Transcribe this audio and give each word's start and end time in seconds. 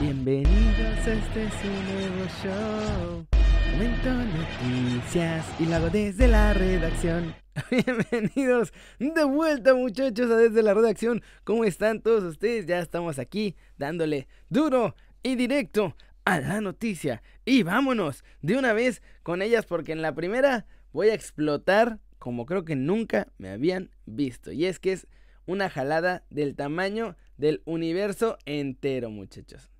Bienvenidos 0.00 1.08
a 1.08 1.12
este 1.12 1.40
nuevo 1.40 2.24
show. 2.40 3.26
Comento 3.72 4.12
noticias 4.12 5.44
y 5.58 5.66
lo 5.66 5.74
hago 5.74 5.90
desde 5.90 6.28
la 6.28 6.54
redacción. 6.54 7.34
Bienvenidos 7.70 8.72
de 9.00 9.24
vuelta 9.24 9.74
muchachos 9.74 10.30
a 10.30 10.36
desde 10.36 10.62
la 10.62 10.74
redacción. 10.74 11.20
¿Cómo 11.42 11.64
están 11.64 12.00
todos 12.00 12.22
ustedes? 12.22 12.66
Ya 12.66 12.78
estamos 12.78 13.18
aquí 13.18 13.56
dándole 13.76 14.28
duro 14.48 14.94
y 15.24 15.34
directo 15.34 15.96
a 16.24 16.38
la 16.38 16.60
noticia. 16.60 17.20
Y 17.44 17.64
vámonos 17.64 18.22
de 18.40 18.56
una 18.56 18.72
vez 18.74 19.02
con 19.24 19.42
ellas 19.42 19.66
porque 19.66 19.90
en 19.90 20.02
la 20.02 20.14
primera 20.14 20.64
voy 20.92 21.08
a 21.08 21.14
explotar 21.14 21.98
como 22.20 22.46
creo 22.46 22.64
que 22.64 22.76
nunca 22.76 23.26
me 23.36 23.50
habían 23.50 23.90
visto. 24.06 24.52
Y 24.52 24.66
es 24.66 24.78
que 24.78 24.92
es 24.92 25.08
una 25.44 25.68
jalada 25.68 26.22
del 26.30 26.54
tamaño 26.54 27.16
del 27.36 27.62
universo 27.64 28.38
entero 28.44 29.10
muchachos. 29.10 29.72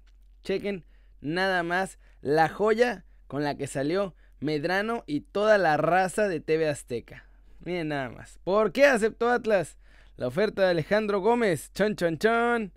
Chequen 0.48 0.86
nada 1.20 1.62
más 1.62 1.98
la 2.22 2.48
joya 2.48 3.04
con 3.26 3.44
la 3.44 3.58
que 3.58 3.66
salió 3.66 4.14
Medrano 4.40 5.04
y 5.06 5.20
toda 5.20 5.58
la 5.58 5.76
raza 5.76 6.26
de 6.26 6.40
TV 6.40 6.70
Azteca. 6.70 7.26
Miren 7.60 7.88
nada 7.88 8.08
más. 8.08 8.38
¿Por 8.44 8.72
qué 8.72 8.86
aceptó 8.86 9.28
Atlas? 9.28 9.76
La 10.16 10.26
oferta 10.26 10.62
de 10.62 10.70
Alejandro 10.70 11.20
Gómez. 11.20 11.70
Chon, 11.74 11.96
chon, 11.96 12.16
chon. 12.16 12.72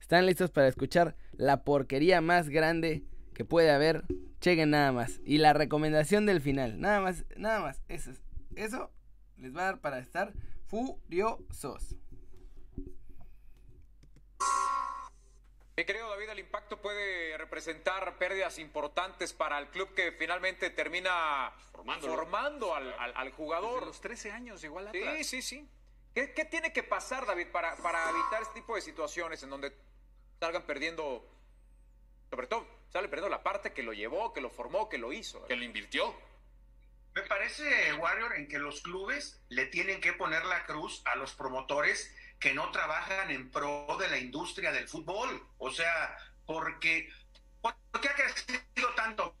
¿Están 0.00 0.24
listos 0.24 0.50
para 0.52 0.68
escuchar 0.68 1.14
la 1.32 1.64
porquería 1.64 2.22
más 2.22 2.48
grande 2.48 3.04
que 3.34 3.44
puede 3.44 3.70
haber? 3.70 4.04
Chequen 4.40 4.70
nada 4.70 4.90
más. 4.92 5.20
Y 5.22 5.36
la 5.36 5.52
recomendación 5.52 6.24
del 6.24 6.40
final. 6.40 6.80
Nada 6.80 7.02
más, 7.02 7.26
nada 7.36 7.60
más. 7.60 7.82
Eso, 7.88 8.12
eso 8.56 8.90
les 9.36 9.54
va 9.54 9.60
a 9.60 9.64
dar 9.64 9.80
para 9.82 9.98
estar 9.98 10.32
furiosos. 10.64 11.94
El 16.32 16.38
impacto 16.38 16.80
puede 16.80 17.36
representar 17.36 18.16
pérdidas 18.16 18.58
importantes 18.58 19.34
para 19.34 19.58
el 19.58 19.68
club 19.68 19.92
que 19.94 20.12
finalmente 20.12 20.70
termina 20.70 21.52
formando 22.00 22.74
al, 22.74 22.90
al, 22.98 23.12
al, 23.14 23.32
jugador. 23.32 23.74
Desde 23.74 23.86
los 23.86 24.00
13 24.00 24.32
años, 24.32 24.64
igual. 24.64 24.88
Sí, 24.92 25.24
sí, 25.24 25.42
sí. 25.42 25.68
¿Qué, 26.14 26.32
¿Qué, 26.32 26.46
tiene 26.46 26.72
que 26.72 26.82
pasar, 26.82 27.26
David, 27.26 27.48
para, 27.48 27.76
para 27.76 28.08
evitar 28.08 28.40
este 28.40 28.54
tipo 28.54 28.74
de 28.74 28.80
situaciones 28.80 29.42
en 29.42 29.50
donde 29.50 29.76
salgan 30.40 30.62
perdiendo, 30.62 31.28
sobre 32.30 32.46
todo, 32.46 32.66
sale 32.90 33.08
perdiendo 33.08 33.28
la 33.28 33.42
parte 33.42 33.74
que 33.74 33.82
lo 33.82 33.92
llevó, 33.92 34.32
que 34.32 34.40
lo 34.40 34.48
formó, 34.48 34.88
que 34.88 34.96
lo 34.96 35.12
hizo? 35.12 35.36
¿verdad? 35.36 35.48
Que 35.48 35.56
lo 35.56 35.64
invirtió. 35.64 36.14
Me 37.14 37.22
parece, 37.22 37.92
Warrior, 37.92 38.36
en 38.36 38.48
que 38.48 38.58
los 38.58 38.80
clubes 38.80 39.44
le 39.50 39.66
tienen 39.66 40.00
que 40.00 40.14
poner 40.14 40.46
la 40.46 40.64
cruz 40.64 41.02
a 41.04 41.14
los 41.16 41.34
promotores 41.34 42.10
que 42.42 42.52
no 42.52 42.72
trabajan 42.72 43.30
en 43.30 43.50
pro 43.52 43.96
de 44.00 44.10
la 44.10 44.18
industria 44.18 44.72
del 44.72 44.88
fútbol. 44.88 45.46
O 45.58 45.70
sea, 45.70 46.16
porque, 46.44 47.08
porque 47.60 48.08
ha 48.08 48.14
crecido 48.16 48.92
tanto 48.96 49.36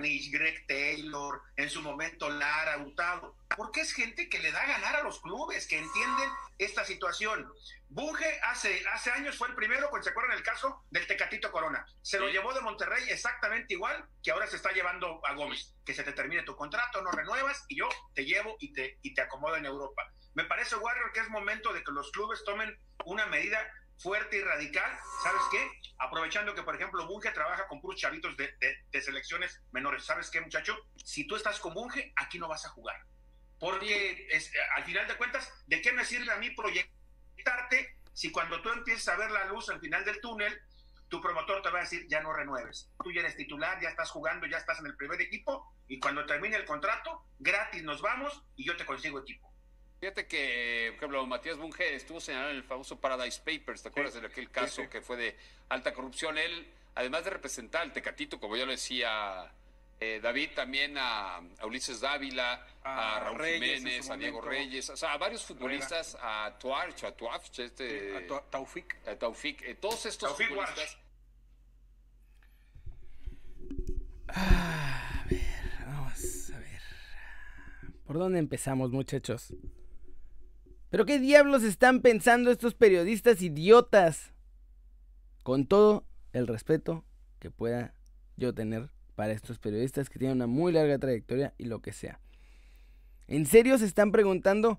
Greg 0.00 0.66
Taylor, 0.66 1.42
en 1.56 1.70
su 1.70 1.80
momento 1.82 2.28
Lara 2.28 2.78
Hurtado, 2.78 3.36
porque 3.56 3.80
es 3.80 3.92
gente 3.92 4.28
que 4.28 4.38
le 4.38 4.52
da 4.52 4.62
a 4.62 4.66
ganar 4.66 4.96
a 4.96 5.02
los 5.02 5.20
clubes, 5.20 5.66
que 5.66 5.78
entienden 5.78 6.30
esta 6.58 6.84
situación. 6.84 7.50
Bunge 7.88 8.40
hace, 8.42 8.84
hace 8.92 9.10
años 9.12 9.36
fue 9.36 9.48
el 9.48 9.54
primero, 9.54 9.88
cuando 9.88 10.04
se 10.04 10.10
acuerdan 10.10 10.36
el 10.36 10.42
caso 10.42 10.84
del 10.90 11.06
Tecatito 11.06 11.52
Corona. 11.52 11.86
Se 12.02 12.18
lo 12.18 12.28
llevó 12.28 12.52
de 12.52 12.60
Monterrey 12.60 13.04
exactamente 13.08 13.74
igual 13.74 14.08
que 14.22 14.32
ahora 14.32 14.46
se 14.46 14.56
está 14.56 14.72
llevando 14.72 15.20
a 15.26 15.34
Gómez. 15.34 15.74
Que 15.84 15.94
se 15.94 16.02
te 16.02 16.12
termine 16.12 16.42
tu 16.42 16.56
contrato, 16.56 17.02
no 17.02 17.12
renuevas 17.12 17.64
y 17.68 17.78
yo 17.78 17.88
te 18.14 18.24
llevo 18.24 18.56
y 18.58 18.72
te, 18.72 18.98
y 19.02 19.14
te 19.14 19.22
acomodo 19.22 19.56
en 19.56 19.66
Europa. 19.66 20.02
Me 20.34 20.44
parece, 20.44 20.76
Warrior, 20.76 21.12
que 21.12 21.20
es 21.20 21.28
momento 21.28 21.72
de 21.72 21.84
que 21.84 21.92
los 21.92 22.10
clubes 22.10 22.42
tomen 22.44 22.76
una 23.04 23.26
medida 23.26 23.60
fuerte 23.98 24.38
y 24.38 24.40
radical. 24.42 24.90
¿Sabes 25.22 25.42
qué? 25.50 25.70
Aprovechando 25.98 26.54
que, 26.54 26.62
por 26.62 26.74
ejemplo, 26.74 27.06
Bunge 27.06 27.30
trabaja 27.30 27.66
con 27.68 27.80
puros 27.80 28.00
chavitos 28.00 28.36
de, 28.36 28.52
de, 28.60 28.76
de, 28.90 29.00
selecciones 29.00 29.60
menores. 29.72 30.04
¿Sabes 30.04 30.30
qué, 30.30 30.40
muchacho? 30.40 30.76
Si 30.96 31.26
tú 31.26 31.36
estás 31.36 31.58
con 31.58 31.74
Bunge, 31.74 32.12
aquí 32.16 32.38
no 32.38 32.48
vas 32.48 32.64
a 32.66 32.70
jugar. 32.70 32.96
Porque 33.58 34.26
es, 34.30 34.52
al 34.76 34.84
final 34.84 35.06
de 35.06 35.16
cuentas, 35.16 35.50
¿de 35.66 35.80
qué 35.80 35.92
me 35.92 36.04
sirve 36.04 36.32
a 36.32 36.36
mí 36.36 36.50
proyectarte 36.50 37.96
si 38.12 38.30
cuando 38.30 38.60
tú 38.60 38.70
empiezas 38.70 39.08
a 39.08 39.16
ver 39.16 39.30
la 39.30 39.44
luz 39.46 39.68
al 39.70 39.80
final 39.80 40.04
del 40.04 40.20
túnel, 40.20 40.60
tu 41.08 41.20
promotor 41.20 41.62
te 41.62 41.70
va 41.70 41.78
a 41.78 41.82
decir, 41.82 42.06
ya 42.08 42.20
no 42.20 42.32
renueves? 42.32 42.90
Tú 43.02 43.12
ya 43.12 43.20
eres 43.20 43.36
titular, 43.36 43.80
ya 43.80 43.88
estás 43.88 44.10
jugando, 44.10 44.46
ya 44.46 44.58
estás 44.58 44.80
en 44.80 44.86
el 44.86 44.96
primer 44.96 45.20
equipo 45.20 45.72
y 45.86 45.98
cuando 45.98 46.26
termine 46.26 46.56
el 46.56 46.64
contrato, 46.64 47.24
gratis 47.38 47.82
nos 47.82 48.02
vamos 48.02 48.42
y 48.56 48.66
yo 48.66 48.76
te 48.76 48.84
consigo 48.84 49.20
equipo. 49.20 49.53
Fíjate 50.04 50.26
que, 50.26 50.88
por 50.90 50.96
ejemplo, 50.98 51.26
Matías 51.26 51.56
Bunge 51.56 51.94
estuvo 51.94 52.20
señalado 52.20 52.50
en 52.50 52.58
el 52.58 52.62
famoso 52.62 53.00
Paradise 53.00 53.40
Papers, 53.40 53.82
¿te 53.82 53.88
acuerdas 53.88 54.12
sí, 54.12 54.20
de 54.20 54.26
aquel 54.26 54.50
caso 54.50 54.76
sí, 54.76 54.82
sí. 54.82 54.88
que 54.88 55.00
fue 55.00 55.16
de 55.16 55.34
alta 55.70 55.94
corrupción? 55.94 56.36
Él, 56.36 56.68
además 56.94 57.24
de 57.24 57.30
representar 57.30 57.80
al 57.80 57.94
Tecatito, 57.94 58.38
como 58.38 58.54
ya 58.54 58.66
lo 58.66 58.72
decía 58.72 59.50
eh, 60.00 60.20
David, 60.22 60.50
también 60.54 60.98
a, 60.98 61.36
a, 61.36 61.66
Ulises 61.66 62.02
Dávila, 62.02 62.66
a, 62.82 63.16
a 63.16 63.20
Raúl 63.20 63.38
Reyes, 63.38 63.78
Jiménez, 63.78 64.10
a 64.10 64.18
Diego 64.18 64.42
Reyes, 64.42 64.90
o 64.90 64.96
sea, 64.98 65.14
a 65.14 65.16
varios 65.16 65.42
futbolistas, 65.42 66.18
a 66.20 66.54
Tuarch, 66.60 67.04
a 67.04 67.16
Tuarch, 67.16 67.60
este, 67.60 68.28
a 68.30 68.42
Taufik, 68.50 69.08
a 69.08 69.16
Taufik 69.16 69.62
eh, 69.62 69.74
todos 69.76 70.04
estos 70.04 70.28
Taufik 70.28 70.48
futbolistas. 70.48 70.98
Ah, 74.28 75.22
a 75.22 75.28
ver, 75.30 75.40
vamos 75.86 76.50
a 76.50 76.58
ver. 76.58 76.82
¿Por 78.06 78.18
dónde 78.18 78.38
empezamos, 78.38 78.90
muchachos? 78.90 79.54
¿Pero 80.94 81.06
qué 81.06 81.18
diablos 81.18 81.64
están 81.64 82.02
pensando 82.02 82.52
estos 82.52 82.74
periodistas 82.74 83.42
idiotas? 83.42 84.32
Con 85.42 85.66
todo 85.66 86.06
el 86.32 86.46
respeto 86.46 87.04
que 87.40 87.50
pueda 87.50 87.94
yo 88.36 88.54
tener 88.54 88.92
para 89.16 89.32
estos 89.32 89.58
periodistas 89.58 90.08
que 90.08 90.20
tienen 90.20 90.36
una 90.36 90.46
muy 90.46 90.72
larga 90.72 90.96
trayectoria 90.96 91.52
y 91.58 91.64
lo 91.64 91.82
que 91.82 91.92
sea. 91.92 92.20
¿En 93.26 93.44
serio 93.44 93.76
se 93.76 93.86
están 93.86 94.12
preguntando 94.12 94.78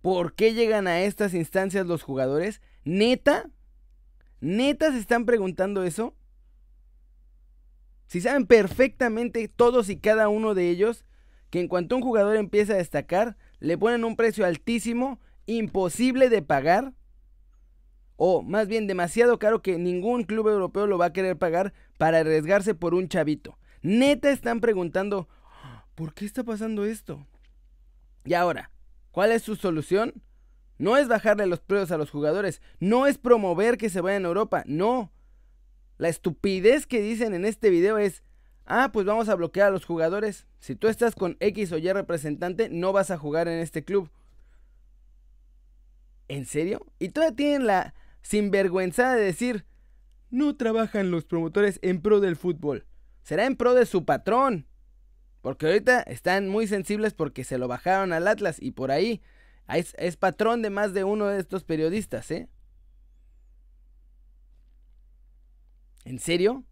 por 0.00 0.34
qué 0.34 0.52
llegan 0.52 0.88
a 0.88 1.02
estas 1.02 1.32
instancias 1.32 1.86
los 1.86 2.02
jugadores? 2.02 2.60
¿Neta? 2.82 3.48
¿Neta 4.40 4.90
se 4.90 4.98
están 4.98 5.26
preguntando 5.26 5.84
eso? 5.84 6.16
Si 8.08 8.20
saben 8.20 8.48
perfectamente 8.48 9.46
todos 9.46 9.90
y 9.90 9.96
cada 9.96 10.28
uno 10.28 10.54
de 10.54 10.70
ellos 10.70 11.04
que 11.50 11.60
en 11.60 11.68
cuanto 11.68 11.94
un 11.94 12.02
jugador 12.02 12.34
empieza 12.34 12.72
a 12.72 12.78
destacar, 12.78 13.36
le 13.60 13.78
ponen 13.78 14.04
un 14.04 14.16
precio 14.16 14.44
altísimo 14.44 15.20
imposible 15.46 16.28
de 16.28 16.42
pagar 16.42 16.92
o 18.16 18.42
más 18.42 18.68
bien 18.68 18.86
demasiado 18.86 19.38
caro 19.38 19.62
que 19.62 19.78
ningún 19.78 20.24
club 20.24 20.48
europeo 20.48 20.86
lo 20.86 20.98
va 20.98 21.06
a 21.06 21.12
querer 21.12 21.36
pagar 21.38 21.72
para 21.98 22.18
arriesgarse 22.18 22.74
por 22.74 22.94
un 22.94 23.08
chavito. 23.08 23.58
Neta 23.82 24.30
están 24.30 24.60
preguntando, 24.60 25.28
¿por 25.96 26.14
qué 26.14 26.24
está 26.24 26.44
pasando 26.44 26.84
esto? 26.84 27.26
Y 28.24 28.34
ahora, 28.34 28.70
¿cuál 29.10 29.32
es 29.32 29.42
su 29.42 29.56
solución? 29.56 30.22
No 30.78 30.96
es 30.96 31.08
bajarle 31.08 31.46
los 31.46 31.60
precios 31.60 31.90
a 31.90 31.98
los 31.98 32.10
jugadores, 32.10 32.62
no 32.78 33.06
es 33.06 33.18
promover 33.18 33.76
que 33.76 33.90
se 33.90 34.00
vayan 34.00 34.24
a 34.24 34.28
Europa, 34.28 34.62
no. 34.66 35.12
La 35.98 36.08
estupidez 36.08 36.86
que 36.86 37.02
dicen 37.02 37.34
en 37.34 37.44
este 37.44 37.70
video 37.70 37.98
es, 37.98 38.22
ah, 38.66 38.90
pues 38.92 39.04
vamos 39.04 39.28
a 39.28 39.34
bloquear 39.34 39.68
a 39.68 39.72
los 39.72 39.84
jugadores. 39.84 40.46
Si 40.60 40.76
tú 40.76 40.88
estás 40.88 41.14
con 41.14 41.36
X 41.40 41.72
o 41.72 41.78
Y 41.78 41.92
representante, 41.92 42.68
no 42.68 42.92
vas 42.92 43.10
a 43.10 43.18
jugar 43.18 43.48
en 43.48 43.58
este 43.58 43.84
club. 43.84 44.10
¿En 46.32 46.46
serio? 46.46 46.86
Y 46.98 47.10
todavía 47.10 47.36
tienen 47.36 47.66
la 47.66 47.94
sinvergüenza 48.22 49.14
de 49.14 49.22
decir, 49.22 49.66
no 50.30 50.56
trabajan 50.56 51.10
los 51.10 51.26
promotores 51.26 51.78
en 51.82 52.00
pro 52.00 52.20
del 52.20 52.36
fútbol. 52.36 52.86
Será 53.22 53.44
en 53.44 53.54
pro 53.54 53.74
de 53.74 53.84
su 53.84 54.06
patrón. 54.06 54.66
Porque 55.42 55.66
ahorita 55.66 56.00
están 56.00 56.48
muy 56.48 56.66
sensibles 56.66 57.12
porque 57.12 57.44
se 57.44 57.58
lo 57.58 57.68
bajaron 57.68 58.14
al 58.14 58.26
Atlas 58.26 58.56
y 58.58 58.70
por 58.70 58.90
ahí 58.90 59.20
es, 59.68 59.94
es 59.98 60.16
patrón 60.16 60.62
de 60.62 60.70
más 60.70 60.94
de 60.94 61.04
uno 61.04 61.26
de 61.26 61.38
estos 61.38 61.64
periodistas, 61.64 62.30
¿eh? 62.30 62.48
¿En 66.06 66.18
serio? 66.18 66.64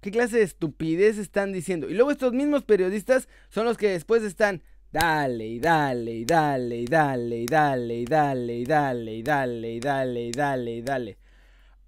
¿Qué 0.00 0.12
clase 0.12 0.36
de 0.36 0.44
estupidez 0.44 1.18
están 1.18 1.52
diciendo? 1.52 1.90
Y 1.90 1.94
luego 1.94 2.12
estos 2.12 2.32
mismos 2.32 2.62
periodistas 2.62 3.28
son 3.48 3.64
los 3.64 3.76
que 3.76 3.88
después 3.88 4.22
están 4.22 4.62
dale 4.92 5.46
y 5.46 5.60
dale 5.60 6.12
y 6.12 6.24
dale 6.24 6.76
y 6.76 6.84
dale 6.86 7.36
y 7.38 7.46
dale 7.46 7.96
y 7.96 8.04
dale 8.04 8.54
y 8.56 8.64
dale 8.64 9.14
y 9.14 9.22
dale 9.22 9.72
y 9.72 9.80
dale 9.80 10.26
y 10.26 10.30
dale 10.32 10.70
y 10.76 10.82
dale. 10.82 11.18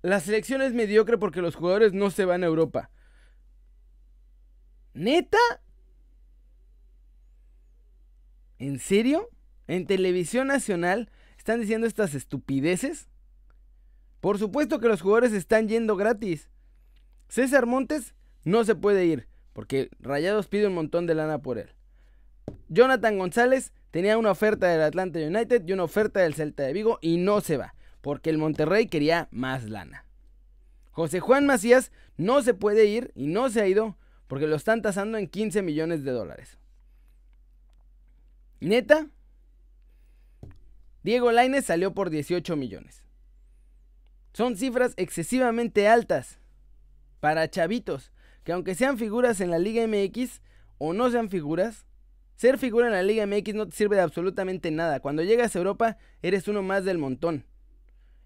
La 0.02 0.20
selección 0.20 0.62
es 0.62 0.72
mediocre 0.72 1.19
porque 1.19 1.43
los 1.43 1.54
jugadores 1.54 1.93
no 1.93 2.10
se 2.10 2.25
van 2.25 2.43
a 2.43 2.46
Europa. 2.46 2.90
¿Neta? 4.94 5.38
¿En 8.58 8.78
serio? 8.78 9.28
¿En 9.66 9.87
televisión 9.87 10.48
nacional 10.48 11.10
están 11.38 11.60
diciendo 11.60 11.87
estas 11.87 12.14
estupideces? 12.14 13.08
Por 14.20 14.38
supuesto 14.38 14.78
que 14.78 14.88
los 14.88 15.00
jugadores 15.00 15.32
están 15.32 15.69
yendo 15.69 15.96
gratis. 15.96 16.50
César 17.28 17.66
Montes 17.66 18.14
no 18.44 18.64
se 18.64 18.75
puede 18.75 19.06
ir, 19.06 19.28
porque 19.52 19.88
Rayados 19.98 20.48
pide 20.48 20.66
un 20.66 20.75
montón 20.75 21.06
de 21.06 21.14
lana 21.14 21.40
por 21.43 21.58
él. 21.58 21.70
Jonathan 22.72 23.19
González 23.19 23.74
tenía 23.90 24.16
una 24.16 24.30
oferta 24.30 24.66
del 24.66 24.80
Atlanta 24.80 25.19
United 25.19 25.62
y 25.66 25.72
una 25.74 25.84
oferta 25.84 26.20
del 26.20 26.32
Celta 26.32 26.62
de 26.62 26.72
Vigo 26.72 26.98
y 27.02 27.19
no 27.19 27.42
se 27.42 27.58
va, 27.58 27.74
porque 28.00 28.30
el 28.30 28.38
Monterrey 28.38 28.86
quería 28.86 29.28
más 29.30 29.64
lana. 29.64 30.06
José 30.90 31.20
Juan 31.20 31.44
Macías 31.44 31.92
no 32.16 32.40
se 32.40 32.54
puede 32.54 32.86
ir 32.86 33.12
y 33.14 33.26
no 33.26 33.50
se 33.50 33.60
ha 33.60 33.69
ido 33.69 33.98
porque 34.26 34.46
lo 34.46 34.56
están 34.56 34.80
tasando 34.80 35.19
en 35.19 35.28
15 35.28 35.60
millones 35.60 36.02
de 36.02 36.12
dólares. 36.12 36.56
Neta, 38.60 39.06
Diego 41.02 41.30
Lainez 41.30 41.66
salió 41.66 41.92
por 41.92 42.08
18 42.08 42.56
millones. 42.56 43.04
Son 44.32 44.56
cifras 44.56 44.94
excesivamente 44.96 45.88
altas 45.88 46.38
para 47.20 47.50
chavitos, 47.50 48.12
que 48.44 48.52
aunque 48.52 48.74
sean 48.74 48.96
figuras 48.96 49.42
en 49.42 49.50
la 49.50 49.58
Liga 49.58 49.86
MX 49.86 50.40
o 50.78 50.94
no 50.94 51.10
sean 51.10 51.28
figuras, 51.28 51.84
ser 52.42 52.58
figura 52.58 52.86
en 52.88 52.92
la 52.92 53.04
Liga 53.04 53.24
MX 53.24 53.54
no 53.54 53.68
te 53.68 53.76
sirve 53.76 53.94
de 53.94 54.02
absolutamente 54.02 54.72
nada. 54.72 54.98
Cuando 54.98 55.22
llegas 55.22 55.54
a 55.54 55.58
Europa 55.60 55.96
eres 56.22 56.48
uno 56.48 56.60
más 56.60 56.84
del 56.84 56.98
montón. 56.98 57.44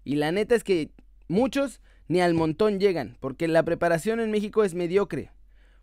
Y 0.03 0.15
la 0.15 0.31
neta 0.31 0.55
es 0.55 0.63
que 0.63 0.89
muchos 1.27 1.81
ni 2.07 2.19
al 2.19 2.33
montón 2.33 2.79
llegan, 2.79 3.15
porque 3.19 3.47
la 3.47 3.61
preparación 3.61 4.19
en 4.19 4.31
México 4.31 4.63
es 4.63 4.73
mediocre. 4.73 5.29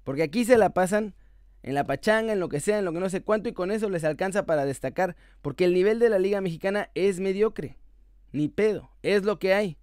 Porque 0.03 0.25
aquí 0.25 0.45
se 0.45 0.59
la 0.59 0.71
pasan 0.71 1.15
en 1.63 1.75
la 1.75 1.87
pachanga, 1.87 2.33
en 2.33 2.41
lo 2.41 2.49
que 2.49 2.59
sea, 2.59 2.81
en 2.81 2.85
lo 2.85 2.93
que 2.93 2.99
no 2.99 3.09
sé 3.09 3.23
cuánto, 3.23 3.49
y 3.49 3.53
con 3.53 3.71
eso 3.71 3.89
les 3.89 4.03
alcanza 4.03 4.47
para 4.47 4.65
destacar, 4.65 5.15
porque 5.41 5.65
el 5.65 5.73
nivel 5.73 6.01
de 6.01 6.11
la 6.11 6.19
Liga 6.19 6.41
Mexicana 6.41 6.91
es 6.97 7.21
mediocre. 7.21 7.79
Ni 8.33 8.49
pedo, 8.49 8.91
es 9.05 9.23
lo 9.23 9.39
que 9.39 9.55
hay. 9.55 9.77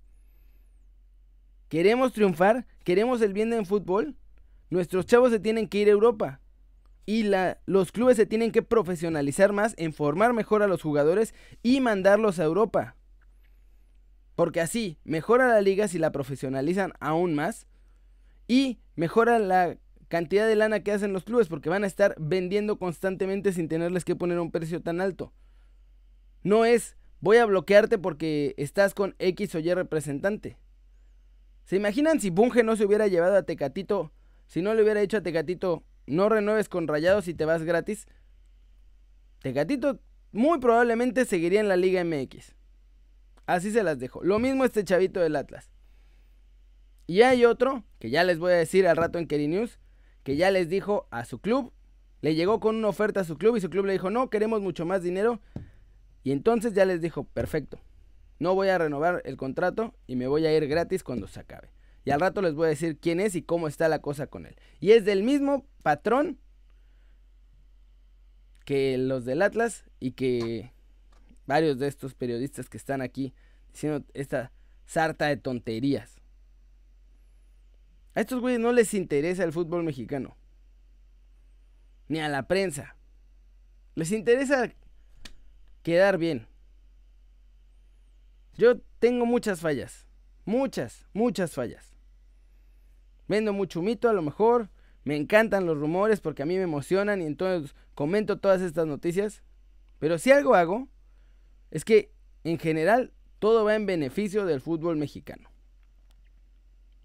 ¿Queremos 1.70 2.12
triunfar? 2.12 2.68
¿Queremos 2.84 3.22
el 3.22 3.32
bien 3.32 3.54
en 3.54 3.66
fútbol? 3.66 4.18
Nuestros 4.70 5.06
chavos 5.06 5.32
se 5.32 5.40
tienen 5.40 5.70
que 5.70 5.78
ir 5.78 5.88
a 5.88 5.92
Europa. 5.92 6.42
Y 7.06 7.24
la, 7.24 7.60
los 7.66 7.92
clubes 7.92 8.18
se 8.18 8.26
tienen 8.26 8.52
que 8.52 8.62
profesionalizar 8.62 9.54
más 9.54 9.74
en 9.78 9.94
formar 9.94 10.34
mejor 10.34 10.64
a 10.64 10.68
los 10.68 10.82
jugadores 10.82 11.34
y 11.64 11.82
mandarlos 11.82 12.40
a 12.40 12.44
Europa. 12.44 12.96
Porque 14.36 14.62
así 14.62 15.00
mejora 15.04 15.48
la 15.48 15.62
liga 15.62 15.88
si 15.88 15.98
la 15.98 16.12
profesionalizan 16.12 16.94
aún 17.00 17.34
más. 17.34 17.68
Y 18.48 18.80
mejora 18.96 19.40
la 19.40 19.78
cantidad 20.08 20.48
de 20.48 20.56
lana 20.56 20.82
que 20.82 20.92
hacen 20.92 21.14
los 21.14 21.24
clubes 21.24 21.48
porque 21.48 21.70
van 21.70 21.84
a 21.84 21.88
estar 21.88 22.16
vendiendo 22.20 22.78
constantemente 22.78 23.54
sin 23.54 23.68
tenerles 23.68 24.06
que 24.06 24.16
poner 24.16 24.40
un 24.40 24.52
precio 24.52 24.82
tan 24.82 25.02
alto. 25.02 25.34
No 26.44 26.66
es 26.66 26.98
voy 27.22 27.38
a 27.38 27.46
bloquearte 27.46 27.98
porque 27.98 28.54
estás 28.58 28.94
con 28.94 29.16
X 29.20 29.56
o 29.56 29.60
Y 29.60 29.74
representante. 29.74 30.58
¿Se 31.64 31.78
imaginan 31.78 32.20
si 32.20 32.30
Bunge 32.30 32.64
no 32.64 32.76
se 32.76 32.86
hubiera 32.86 33.08
llevado 33.08 33.38
a 33.38 33.44
Tecatito, 33.44 34.12
si 34.48 34.62
no 34.62 34.74
le 34.74 34.84
hubiera 34.84 35.00
dicho 35.00 35.18
a 35.18 35.22
Tecatito, 35.22 35.84
no 36.12 36.30
renueves 36.30 36.70
con 36.70 36.88
Rayados 36.88 37.28
y 37.28 37.34
te 37.34 37.46
vas 37.46 37.64
gratis? 37.64 38.08
Tecatito 39.40 40.00
muy 40.32 40.60
probablemente 40.60 41.26
seguiría 41.26 41.60
en 41.60 41.68
la 41.68 41.76
Liga 41.76 42.04
MX. 42.04 42.56
Así 43.46 43.72
se 43.72 43.84
las 43.84 44.00
dejo. 44.00 44.24
Lo 44.24 44.40
mismo 44.40 44.64
este 44.64 44.84
chavito 44.84 45.20
del 45.20 45.36
Atlas. 45.36 45.72
Y 47.08 47.24
hay 47.24 47.44
otro, 47.46 47.84
que 48.00 48.10
ya 48.10 48.24
les 48.24 48.40
voy 48.40 48.54
a 48.54 48.56
decir 48.56 48.88
al 48.88 48.96
rato 48.96 49.20
en 49.20 49.28
Keri 49.28 49.48
News, 49.48 49.80
que 50.24 50.38
ya 50.38 50.52
les 50.52 50.70
dijo 50.70 51.08
a 51.12 51.26
su 51.26 51.40
club, 51.40 51.74
le 52.22 52.36
llegó 52.36 52.60
con 52.60 52.76
una 52.76 52.88
oferta 52.88 53.22
a 53.22 53.26
su 53.26 53.38
club 53.38 53.58
y 53.58 53.62
su 53.62 53.70
club 53.70 53.86
le 53.86 53.94
dijo, 53.94 54.10
no, 54.10 54.30
queremos 54.30 54.62
mucho 54.62 54.86
más 54.86 55.04
dinero. 55.04 55.42
Y 56.24 56.32
entonces 56.32 56.74
ya 56.74 56.86
les 56.86 57.02
dijo, 57.02 57.24
perfecto, 57.24 57.80
no 58.40 58.56
voy 58.56 58.70
a 58.70 58.78
renovar 58.78 59.22
el 59.26 59.38
contrato 59.38 59.94
y 60.08 60.16
me 60.16 60.28
voy 60.28 60.46
a 60.46 60.56
ir 60.56 60.68
gratis 60.68 61.04
cuando 61.04 61.28
se 61.28 61.40
acabe. 61.40 61.70
Y 62.04 62.12
al 62.12 62.20
rato 62.20 62.42
les 62.42 62.56
voy 62.56 62.66
a 62.66 62.70
decir 62.70 62.98
quién 63.00 63.20
es 63.20 63.36
y 63.36 63.44
cómo 63.44 63.68
está 63.68 63.88
la 63.88 64.00
cosa 64.00 64.28
con 64.28 64.46
él. 64.46 64.56
Y 64.80 64.92
es 64.92 65.06
del 65.06 65.24
mismo 65.24 65.66
patrón 65.84 66.40
que 68.66 68.98
los 68.98 69.26
del 69.26 69.42
Atlas 69.42 69.86
y 70.00 70.14
que 70.14 70.74
varios 71.46 71.78
de 71.78 71.88
estos 71.88 72.14
periodistas 72.14 72.70
que 72.70 72.78
están 72.78 73.02
aquí 73.02 73.34
diciendo 73.72 74.06
esta 74.14 74.52
sarta 74.86 75.28
de 75.28 75.38
tonterías. 75.38 76.22
A 78.14 78.22
estos 78.22 78.42
güeyes 78.42 78.60
no 78.60 78.72
les 78.72 78.94
interesa 78.94 79.44
el 79.44 79.54
fútbol 79.54 79.84
mexicano. 79.84 80.36
Ni 82.08 82.20
a 82.20 82.28
la 82.28 82.48
prensa. 82.48 82.96
Les 83.96 84.12
interesa 84.12 84.74
quedar 85.84 86.18
bien. 86.18 86.48
Yo 88.58 88.80
tengo 89.00 89.26
muchas 89.26 89.62
fallas. 89.62 90.08
Muchas, 90.46 91.06
muchas 91.14 91.54
fallas. 91.54 91.94
Vendo 93.28 93.54
mucho 93.54 93.82
mito 93.82 94.10
a 94.10 94.14
lo 94.14 94.22
mejor. 94.22 94.70
Me 95.04 95.16
encantan 95.16 95.66
los 95.66 95.78
rumores 95.78 96.20
porque 96.20 96.44
a 96.44 96.46
mí 96.46 96.56
me 96.58 96.64
emocionan 96.64 97.22
y 97.22 97.26
entonces 97.26 97.76
comento 97.96 98.38
todas 98.38 98.62
estas 98.62 98.86
noticias. 98.88 99.42
Pero 100.00 100.18
si 100.18 100.32
algo 100.32 100.56
hago 100.56 100.88
es 101.72 101.86
que 101.86 102.12
en 102.44 102.60
general 102.60 103.14
todo 103.40 103.64
va 103.64 103.76
en 103.76 103.86
beneficio 103.86 104.46
del 104.46 104.62
fútbol 104.62 104.98
mexicano. 104.98 105.50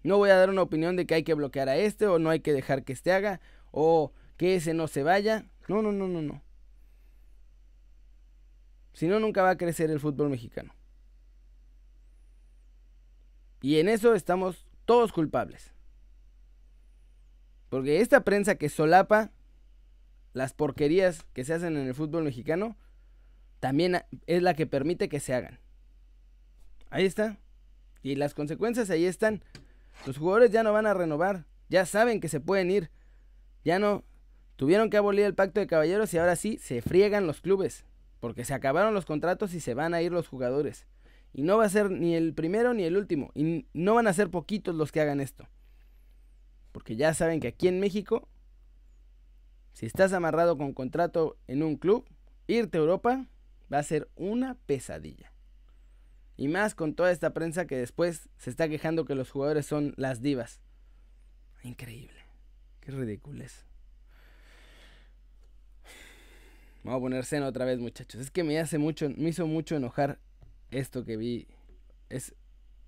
No 0.03 0.17
voy 0.17 0.29
a 0.29 0.37
dar 0.37 0.49
una 0.49 0.61
opinión 0.61 0.95
de 0.95 1.05
que 1.05 1.15
hay 1.15 1.23
que 1.23 1.33
bloquear 1.33 1.69
a 1.69 1.77
este 1.77 2.07
o 2.07 2.19
no 2.19 2.29
hay 2.29 2.39
que 2.39 2.53
dejar 2.53 2.83
que 2.83 2.93
este 2.93 3.11
haga 3.11 3.41
o 3.71 4.13
que 4.37 4.55
ese 4.55 4.73
no 4.73 4.87
se 4.87 5.03
vaya. 5.03 5.45
No, 5.67 5.81
no, 5.81 5.91
no, 5.91 6.07
no, 6.07 6.21
no. 6.21 6.41
Si 8.93 9.07
no, 9.07 9.19
nunca 9.19 9.43
va 9.43 9.51
a 9.51 9.57
crecer 9.57 9.91
el 9.91 9.99
fútbol 9.99 10.29
mexicano. 10.29 10.73
Y 13.61 13.79
en 13.79 13.89
eso 13.89 14.13
estamos 14.13 14.67
todos 14.85 15.11
culpables. 15.11 15.73
Porque 17.69 18.01
esta 18.01 18.23
prensa 18.23 18.55
que 18.55 18.69
solapa 18.69 19.31
las 20.33 20.53
porquerías 20.53 21.23
que 21.33 21.43
se 21.43 21.53
hacen 21.53 21.75
en 21.77 21.87
el 21.87 21.95
fútbol 21.95 22.23
mexicano, 22.23 22.77
también 23.59 24.03
es 24.27 24.41
la 24.41 24.53
que 24.53 24.67
permite 24.67 25.09
que 25.09 25.19
se 25.19 25.33
hagan. 25.33 25.59
Ahí 26.89 27.05
está. 27.05 27.37
Y 28.03 28.15
las 28.15 28.33
consecuencias 28.33 28.89
ahí 28.89 29.05
están. 29.05 29.43
Los 30.05 30.17
jugadores 30.17 30.51
ya 30.51 30.63
no 30.63 30.71
van 30.71 30.85
a 30.85 30.93
renovar. 30.93 31.45
Ya 31.69 31.85
saben 31.85 32.21
que 32.21 32.29
se 32.29 32.39
pueden 32.39 32.71
ir. 32.71 32.91
Ya 33.65 33.79
no. 33.79 34.03
Tuvieron 34.55 34.89
que 34.89 34.97
abolir 34.97 35.25
el 35.25 35.35
pacto 35.35 35.59
de 35.59 35.67
caballeros 35.67 36.13
y 36.13 36.17
ahora 36.17 36.35
sí 36.35 36.57
se 36.59 36.81
friegan 36.81 37.27
los 37.27 37.41
clubes. 37.41 37.83
Porque 38.19 38.45
se 38.45 38.53
acabaron 38.53 38.93
los 38.93 39.05
contratos 39.05 39.53
y 39.53 39.59
se 39.59 39.73
van 39.73 39.93
a 39.93 40.01
ir 40.01 40.11
los 40.11 40.27
jugadores. 40.27 40.85
Y 41.37 41.43
no 41.43 41.57
va 41.57 41.65
a 41.65 41.69
ser 41.69 41.91
ni 41.91 42.15
el 42.15 42.33
primero 42.33 42.73
ni 42.73 42.83
el 42.83 42.97
último. 42.97 43.29
Y 43.35 43.67
no 43.71 43.93
van 43.93 44.07
a 44.07 44.13
ser 44.13 44.31
poquitos 44.31 44.73
los 44.73 44.91
que 44.91 45.01
hagan 45.01 45.21
esto. 45.21 45.47
Porque 46.71 46.95
ya 46.95 47.13
saben 47.13 47.39
que 47.39 47.49
aquí 47.49 47.67
en 47.67 47.79
México, 47.79 48.27
si 49.71 49.85
estás 49.85 50.13
amarrado 50.13 50.57
con 50.57 50.73
contrato 50.73 51.37
en 51.45 51.61
un 51.61 51.77
club, 51.77 52.09
irte 52.47 52.79
a 52.79 52.81
Europa 52.81 53.27
va 53.71 53.77
a 53.77 53.83
ser 53.83 54.09
una 54.15 54.55
pesadilla. 54.65 55.31
Y 56.37 56.47
más 56.47 56.73
con 56.73 56.95
toda 56.95 57.11
esta 57.11 57.35
prensa 57.35 57.67
que 57.67 57.77
después 57.77 58.29
se 58.37 58.49
está 58.49 58.67
quejando 58.67 59.05
que 59.05 59.13
los 59.13 59.29
jugadores 59.29 59.67
son 59.67 59.93
las 59.95 60.23
divas. 60.23 60.59
Increíble. 61.61 62.19
Qué 62.79 62.91
ridículo 62.91 63.43
es. 63.43 63.63
Vamos 66.83 66.97
a 66.97 67.01
poner 67.01 67.25
cena 67.25 67.45
otra 67.45 67.65
vez, 67.65 67.77
muchachos. 67.77 68.21
Es 68.21 68.31
que 68.31 68.43
me 68.43 68.57
hace 68.57 68.79
mucho, 68.79 69.07
me 69.15 69.29
hizo 69.29 69.45
mucho 69.45 69.75
enojar 69.75 70.17
esto 70.71 71.03
que 71.03 71.17
vi. 71.17 71.47
Es 72.09 72.33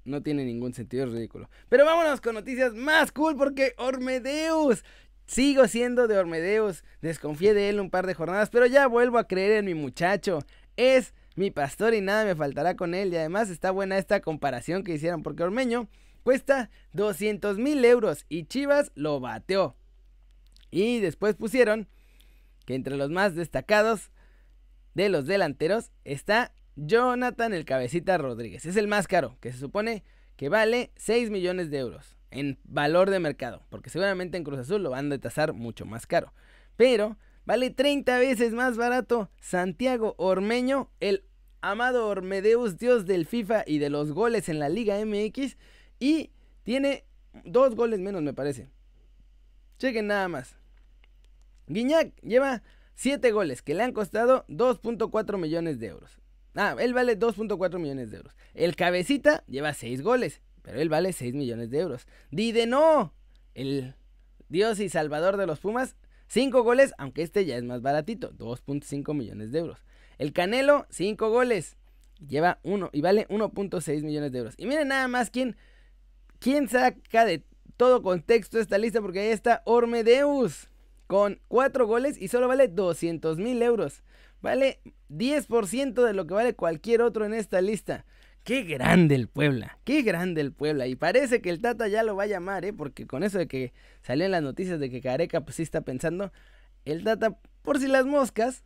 no 0.05 0.23
tiene 0.23 0.43
ningún 0.43 0.73
sentido, 0.73 1.05
es 1.05 1.11
ridículo. 1.11 1.49
Pero 1.69 1.85
vámonos 1.85 2.21
con 2.21 2.33
noticias 2.33 2.73
más 2.73 3.11
cool 3.11 3.35
porque 3.37 3.73
Ormedeus. 3.77 4.83
Sigo 5.25 5.67
siendo 5.67 6.07
de 6.07 6.17
Ormedeus. 6.17 6.83
Desconfié 7.01 7.53
de 7.53 7.69
él 7.69 7.79
un 7.79 7.91
par 7.91 8.07
de 8.07 8.15
jornadas, 8.15 8.49
pero 8.49 8.65
ya 8.65 8.87
vuelvo 8.87 9.19
a 9.19 9.27
creer 9.27 9.51
en 9.51 9.65
mi 9.65 9.75
muchacho. 9.75 10.39
Es 10.75 11.13
mi 11.35 11.51
pastor 11.51 11.93
y 11.93 12.01
nada 12.01 12.25
me 12.25 12.35
faltará 12.35 12.75
con 12.75 12.95
él. 12.95 13.13
Y 13.13 13.17
además 13.17 13.49
está 13.49 13.71
buena 13.71 13.97
esta 13.97 14.21
comparación 14.21 14.83
que 14.83 14.93
hicieron 14.93 15.21
porque 15.21 15.43
Ormeño 15.43 15.87
cuesta 16.23 16.71
200 16.93 17.57
mil 17.59 17.85
euros 17.85 18.25
y 18.27 18.45
Chivas 18.45 18.91
lo 18.95 19.19
bateó. 19.19 19.75
Y 20.71 20.99
después 20.99 21.35
pusieron 21.35 21.87
que 22.65 22.75
entre 22.75 22.97
los 22.97 23.09
más 23.11 23.35
destacados 23.35 24.11
de 24.95 25.09
los 25.09 25.25
delanteros 25.27 25.91
está 26.03 26.53
Jonathan 26.85 27.53
el 27.53 27.65
Cabecita 27.65 28.17
Rodríguez. 28.17 28.65
Es 28.65 28.77
el 28.77 28.87
más 28.87 29.07
caro, 29.07 29.37
que 29.41 29.51
se 29.51 29.59
supone 29.59 30.03
que 30.35 30.49
vale 30.49 30.91
6 30.95 31.29
millones 31.29 31.69
de 31.69 31.79
euros 31.79 32.15
en 32.31 32.59
valor 32.63 33.09
de 33.09 33.19
mercado, 33.19 33.65
porque 33.69 33.89
seguramente 33.89 34.37
en 34.37 34.43
Cruz 34.43 34.59
Azul 34.59 34.83
lo 34.83 34.91
van 34.91 35.11
a 35.11 35.17
tasar 35.17 35.53
mucho 35.53 35.85
más 35.85 36.07
caro. 36.07 36.33
Pero 36.77 37.17
vale 37.45 37.69
30 37.71 38.17
veces 38.19 38.53
más 38.53 38.77
barato 38.77 39.29
Santiago 39.41 40.15
Ormeño, 40.17 40.89
el 40.99 41.25
Amado 41.61 42.07
Ormedeus, 42.07 42.77
dios 42.77 43.05
del 43.05 43.25
FIFA 43.25 43.63
y 43.67 43.79
de 43.79 43.89
los 43.89 44.13
goles 44.13 44.47
en 44.47 44.59
la 44.59 44.69
Liga 44.69 45.03
MX. 45.03 45.57
Y 45.99 46.31
tiene 46.63 47.03
dos 47.43 47.75
goles 47.75 47.99
menos, 47.99 48.21
me 48.21 48.33
parece. 48.33 48.69
Chequen 49.77 50.07
nada 50.07 50.29
más. 50.29 50.55
Guiñac 51.67 52.15
lleva 52.21 52.63
7 52.95 53.31
goles 53.31 53.61
que 53.61 53.75
le 53.75 53.83
han 53.83 53.91
costado 53.91 54.45
2.4 54.47 55.37
millones 55.37 55.79
de 55.79 55.87
euros. 55.87 56.19
Ah, 56.55 56.75
él 56.79 56.93
vale 56.93 57.17
2.4 57.17 57.79
millones 57.79 58.11
de 58.11 58.17
euros. 58.17 58.35
El 58.53 58.75
cabecita 58.75 59.43
lleva 59.47 59.73
6 59.73 60.01
goles, 60.01 60.41
pero 60.61 60.79
él 60.79 60.89
vale 60.89 61.13
6 61.13 61.33
millones 61.33 61.69
de 61.69 61.79
euros. 61.79 62.07
Dideno, 62.31 63.13
el 63.53 63.95
dios 64.49 64.79
y 64.79 64.89
salvador 64.89 65.37
de 65.37 65.47
los 65.47 65.59
Pumas, 65.59 65.95
5 66.27 66.63
goles, 66.63 66.93
aunque 66.97 67.23
este 67.23 67.45
ya 67.45 67.57
es 67.57 67.63
más 67.63 67.81
baratito, 67.81 68.31
2.5 68.33 69.13
millones 69.13 69.51
de 69.51 69.59
euros. 69.59 69.79
El 70.17 70.33
Canelo, 70.33 70.85
5 70.89 71.29
goles. 71.29 71.77
Lleva 72.27 72.59
1 72.63 72.89
y 72.91 73.01
vale 73.01 73.27
1.6 73.29 74.03
millones 74.03 74.31
de 74.31 74.39
euros. 74.39 74.55
Y 74.57 74.65
miren 74.65 74.89
nada 74.89 75.07
más 75.07 75.29
quién, 75.29 75.55
¿quién 76.39 76.67
saca 76.67 77.23
de 77.23 77.45
todo 77.77 78.03
contexto 78.03 78.59
esta 78.59 78.77
lista? 78.77 79.01
Porque 79.01 79.21
ahí 79.21 79.29
está 79.29 79.61
Ormedeus 79.65 80.69
con 81.07 81.39
4 81.47 81.87
goles 81.87 82.21
y 82.21 82.27
solo 82.27 82.47
vale 82.47 82.67
200 82.67 83.37
mil 83.37 83.61
euros. 83.61 84.03
Vale 84.41 84.79
10% 85.09 86.05
de 86.05 86.13
lo 86.13 86.25
que 86.25 86.33
vale 86.33 86.55
cualquier 86.55 87.01
otro 87.01 87.25
en 87.25 87.33
esta 87.33 87.61
lista. 87.61 88.05
Qué 88.43 88.63
grande 88.63 89.15
el 89.15 89.27
Puebla, 89.27 89.77
qué 89.83 90.01
grande 90.01 90.41
el 90.41 90.53
Puebla. 90.53 90.87
Y 90.87 90.95
parece 90.95 91.41
que 91.41 91.49
el 91.49 91.61
Tata 91.61 91.87
ya 91.87 92.03
lo 92.03 92.15
va 92.15 92.23
a 92.23 92.27
llamar, 92.27 92.65
¿eh? 92.65 92.73
Porque 92.73 93.05
con 93.05 93.23
eso 93.23 93.37
de 93.37 93.47
que 93.47 93.73
salían 94.01 94.31
las 94.31 94.41
noticias 94.41 94.79
de 94.79 94.89
que 94.89 95.01
Careca 95.01 95.41
pues 95.41 95.57
sí 95.57 95.63
está 95.63 95.81
pensando, 95.81 96.31
el 96.85 97.03
Tata, 97.03 97.37
por 97.61 97.79
si 97.79 97.87
las 97.87 98.05
moscas, 98.05 98.63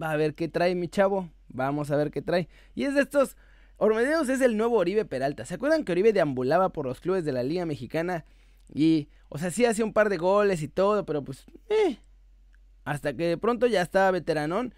va 0.00 0.10
a 0.10 0.16
ver 0.16 0.34
qué 0.34 0.48
trae 0.48 0.74
mi 0.74 0.88
chavo. 0.88 1.30
Vamos 1.48 1.90
a 1.90 1.96
ver 1.96 2.10
qué 2.10 2.22
trae. 2.22 2.48
Y 2.74 2.84
es 2.84 2.94
de 2.94 3.02
estos... 3.02 3.36
Ormedeos 3.76 4.28
es 4.28 4.40
el 4.40 4.56
nuevo 4.56 4.76
Oribe 4.76 5.04
Peralta. 5.04 5.44
¿Se 5.44 5.54
acuerdan 5.54 5.84
que 5.84 5.90
Oribe 5.90 6.12
deambulaba 6.12 6.68
por 6.68 6.86
los 6.86 7.00
clubes 7.00 7.24
de 7.24 7.32
la 7.32 7.42
Liga 7.42 7.66
Mexicana? 7.66 8.24
Y, 8.72 9.08
o 9.28 9.38
sea, 9.38 9.50
sí 9.50 9.64
hacía 9.64 9.84
un 9.84 9.92
par 9.92 10.10
de 10.10 10.16
goles 10.16 10.62
y 10.62 10.68
todo, 10.68 11.04
pero 11.04 11.24
pues, 11.24 11.44
eh. 11.68 11.98
Hasta 12.84 13.16
que 13.16 13.26
de 13.26 13.36
pronto 13.36 13.66
ya 13.66 13.82
estaba 13.82 14.12
veteranón 14.12 14.74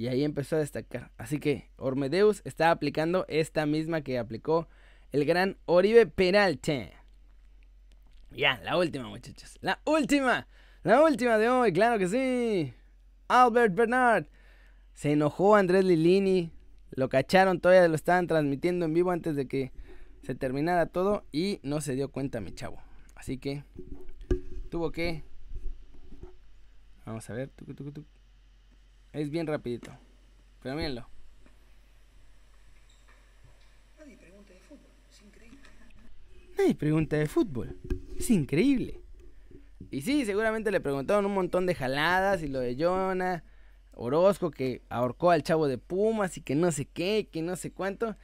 y 0.00 0.08
ahí 0.08 0.24
empezó 0.24 0.56
a 0.56 0.60
destacar. 0.60 1.10
Así 1.18 1.38
que 1.38 1.68
Ormedeus 1.76 2.40
está 2.46 2.70
aplicando 2.70 3.26
esta 3.28 3.66
misma 3.66 4.00
que 4.00 4.18
aplicó 4.18 4.66
el 5.12 5.26
gran 5.26 5.58
Oribe 5.66 6.06
Peralta. 6.06 6.88
Ya, 8.30 8.58
la 8.64 8.78
última, 8.78 9.10
muchachos. 9.10 9.58
La 9.60 9.78
última. 9.84 10.48
La 10.84 11.02
última 11.02 11.36
de 11.36 11.50
hoy, 11.50 11.74
claro 11.74 11.98
que 11.98 12.08
sí. 12.08 12.72
Albert 13.28 13.74
Bernard. 13.74 14.24
Se 14.94 15.12
enojó 15.12 15.54
Andrés 15.54 15.84
Lilini. 15.84 16.50
Lo 16.92 17.10
cacharon, 17.10 17.60
todavía 17.60 17.86
lo 17.86 17.94
estaban 17.94 18.26
transmitiendo 18.26 18.86
en 18.86 18.94
vivo 18.94 19.10
antes 19.10 19.36
de 19.36 19.48
que 19.48 19.70
se 20.22 20.34
terminara 20.34 20.86
todo. 20.86 21.26
Y 21.30 21.60
no 21.62 21.82
se 21.82 21.94
dio 21.94 22.10
cuenta 22.10 22.40
mi 22.40 22.54
chavo. 22.54 22.80
Así 23.16 23.36
que 23.36 23.64
tuvo 24.70 24.92
que... 24.92 25.24
Vamos 27.04 27.28
a 27.28 27.34
ver. 27.34 27.50
Es 29.12 29.30
bien 29.30 29.46
rapidito. 29.46 29.90
Pero 30.62 30.76
mírenlo. 30.76 31.08
Nadie 33.98 34.16
pregunta 34.16 34.52
de 34.52 34.60
fútbol, 34.60 34.90
es 35.10 35.22
increíble. 35.22 35.58
Nadie 36.56 36.74
pregunta 36.74 37.16
de 37.16 37.26
fútbol. 37.26 37.76
Es 38.18 38.30
increíble. 38.30 39.00
Y 39.90 40.02
sí, 40.02 40.24
seguramente 40.24 40.70
le 40.70 40.80
preguntaron 40.80 41.26
un 41.26 41.34
montón 41.34 41.66
de 41.66 41.74
jaladas 41.74 42.42
y 42.42 42.48
lo 42.48 42.60
de 42.60 42.76
Jonah, 42.78 43.42
Orozco 43.92 44.50
que 44.50 44.82
ahorcó 44.88 45.30
al 45.30 45.42
chavo 45.42 45.66
de 45.66 45.78
Pumas 45.78 46.36
y 46.36 46.40
que 46.40 46.54
no 46.54 46.70
sé 46.70 46.84
qué, 46.86 47.28
que 47.30 47.42
no 47.42 47.56
sé 47.56 47.72
cuánto. 47.72 48.16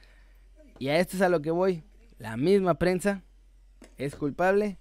Y 0.79 0.87
a 0.89 0.99
esto 0.99 1.17
es 1.17 1.21
a 1.21 1.29
lo 1.29 1.41
que 1.41 1.51
voy. 1.51 1.83
La 2.19 2.37
misma 2.37 2.75
prensa 2.75 3.23
es 3.97 4.15
culpable 4.15 4.77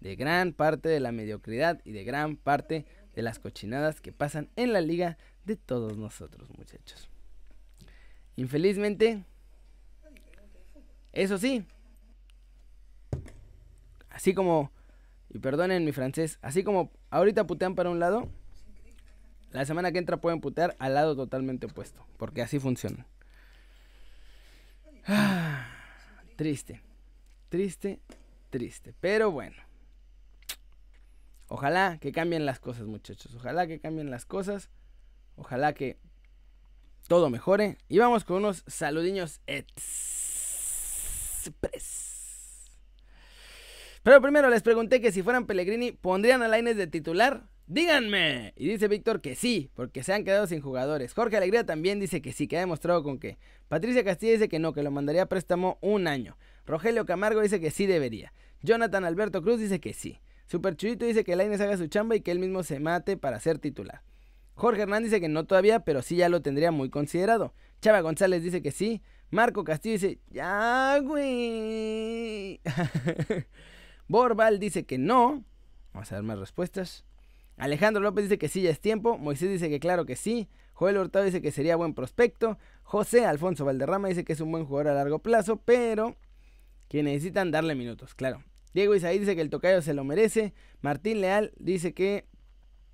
de 0.00 0.16
gran 0.16 0.52
parte 0.52 0.88
de 0.88 1.00
la 1.00 1.12
mediocridad 1.12 1.80
y 1.84 1.92
de 1.92 2.04
gran 2.04 2.36
parte 2.36 2.86
de 3.14 3.22
las 3.22 3.38
cochinadas 3.38 4.00
que 4.00 4.12
pasan 4.12 4.48
en 4.56 4.72
la 4.72 4.80
liga 4.80 5.18
de 5.44 5.56
todos 5.56 5.96
nosotros, 5.96 6.48
muchachos. 6.56 7.08
Infelizmente, 8.36 9.24
eso 11.12 11.36
sí, 11.38 11.66
así 14.08 14.34
como, 14.34 14.70
y 15.28 15.38
perdonen 15.38 15.84
mi 15.84 15.92
francés, 15.92 16.38
así 16.42 16.64
como 16.64 16.90
ahorita 17.10 17.46
putean 17.46 17.74
para 17.74 17.90
un 17.90 18.00
lado, 18.00 18.28
la 19.50 19.66
semana 19.66 19.92
que 19.92 19.98
entra 19.98 20.16
pueden 20.16 20.40
putear 20.40 20.74
al 20.78 20.94
lado 20.94 21.14
totalmente 21.14 21.66
opuesto, 21.66 22.06
porque 22.16 22.40
así 22.40 22.58
funciona. 22.58 23.06
Ah, 25.06 25.66
triste, 26.36 26.80
triste, 27.50 28.00
triste, 28.48 28.94
pero 29.00 29.30
bueno. 29.30 29.56
Ojalá 31.54 31.98
que 32.00 32.12
cambien 32.12 32.46
las 32.46 32.60
cosas, 32.60 32.86
muchachos. 32.86 33.34
Ojalá 33.34 33.66
que 33.66 33.78
cambien 33.78 34.10
las 34.10 34.24
cosas. 34.24 34.70
Ojalá 35.36 35.74
que 35.74 35.98
todo 37.08 37.28
mejore. 37.28 37.76
Y 37.90 37.98
vamos 37.98 38.24
con 38.24 38.38
unos 38.38 38.64
saludiños 38.66 39.42
express. 39.46 39.82
Pero 44.02 44.22
primero 44.22 44.48
les 44.48 44.62
pregunté 44.62 45.02
que 45.02 45.12
si 45.12 45.22
fueran 45.22 45.44
Pellegrini, 45.44 45.92
¿pondrían 45.92 46.42
a 46.42 46.48
Laines 46.48 46.78
de 46.78 46.86
titular? 46.86 47.50
Díganme. 47.66 48.54
Y 48.56 48.68
dice 48.68 48.88
Víctor 48.88 49.20
que 49.20 49.34
sí, 49.34 49.70
porque 49.74 50.02
se 50.02 50.14
han 50.14 50.24
quedado 50.24 50.46
sin 50.46 50.62
jugadores. 50.62 51.12
Jorge 51.12 51.36
Alegría 51.36 51.66
también 51.66 52.00
dice 52.00 52.22
que 52.22 52.32
sí, 52.32 52.48
que 52.48 52.56
ha 52.56 52.60
demostrado 52.60 53.02
con 53.02 53.18
que. 53.18 53.36
Patricia 53.68 54.02
Castilla 54.04 54.32
dice 54.32 54.48
que 54.48 54.58
no, 54.58 54.72
que 54.72 54.82
lo 54.82 54.90
mandaría 54.90 55.24
a 55.24 55.26
préstamo 55.26 55.76
un 55.82 56.06
año. 56.06 56.38
Rogelio 56.64 57.04
Camargo 57.04 57.42
dice 57.42 57.60
que 57.60 57.70
sí 57.70 57.84
debería. 57.84 58.32
Jonathan 58.62 59.04
Alberto 59.04 59.42
Cruz 59.42 59.60
dice 59.60 59.80
que 59.80 59.92
sí. 59.92 60.18
Super 60.52 60.76
Chuyito 60.76 61.06
dice 61.06 61.24
que 61.24 61.34
Laines 61.34 61.62
haga 61.62 61.78
su 61.78 61.86
chamba 61.86 62.14
y 62.14 62.20
que 62.20 62.30
él 62.30 62.38
mismo 62.38 62.62
se 62.62 62.78
mate 62.78 63.16
para 63.16 63.40
ser 63.40 63.58
titular. 63.58 64.02
Jorge 64.52 64.82
Hernández 64.82 65.10
dice 65.10 65.22
que 65.22 65.30
no 65.30 65.46
todavía, 65.46 65.80
pero 65.80 66.02
sí 66.02 66.16
ya 66.16 66.28
lo 66.28 66.42
tendría 66.42 66.70
muy 66.70 66.90
considerado. 66.90 67.54
Chava 67.80 68.02
González 68.02 68.42
dice 68.42 68.60
que 68.60 68.70
sí. 68.70 69.00
Marco 69.30 69.64
Castillo 69.64 69.94
dice, 69.94 70.18
ya, 70.28 70.98
güey. 71.02 72.60
Borbal 74.08 74.58
dice 74.58 74.84
que 74.84 74.98
no. 74.98 75.42
Vamos 75.94 76.12
a 76.12 76.16
ver 76.16 76.24
más 76.24 76.38
respuestas. 76.38 77.06
Alejandro 77.56 78.02
López 78.02 78.24
dice 78.24 78.36
que 78.36 78.48
sí, 78.48 78.60
ya 78.60 78.68
es 78.68 78.78
tiempo. 78.78 79.16
Moisés 79.16 79.48
dice 79.48 79.70
que 79.70 79.80
claro 79.80 80.04
que 80.04 80.16
sí. 80.16 80.50
Joel 80.74 80.98
Hurtado 80.98 81.24
dice 81.24 81.40
que 81.40 81.50
sería 81.50 81.76
buen 81.76 81.94
prospecto. 81.94 82.58
José 82.82 83.24
Alfonso 83.24 83.64
Valderrama 83.64 84.08
dice 84.08 84.22
que 84.22 84.34
es 84.34 84.40
un 84.42 84.52
buen 84.52 84.66
jugador 84.66 84.88
a 84.88 84.94
largo 84.96 85.20
plazo, 85.20 85.62
pero 85.64 86.14
que 86.88 87.02
necesitan 87.02 87.50
darle 87.50 87.74
minutos, 87.74 88.14
claro. 88.14 88.44
Diego 88.74 88.94
Isaí 88.94 89.18
dice 89.18 89.34
que 89.36 89.42
el 89.42 89.50
tocayo 89.50 89.82
se 89.82 89.94
lo 89.94 90.04
merece. 90.04 90.54
Martín 90.80 91.20
Leal 91.20 91.52
dice 91.58 91.92
que 91.92 92.26